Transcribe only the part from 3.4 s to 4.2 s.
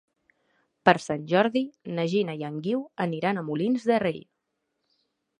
a Molins de Rei.